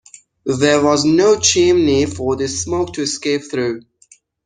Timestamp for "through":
3.51-3.81